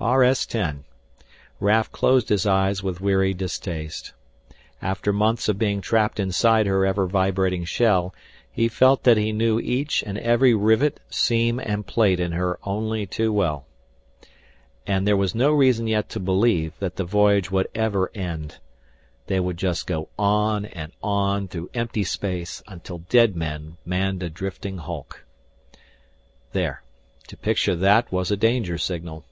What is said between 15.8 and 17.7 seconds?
yet to believe that the voyage would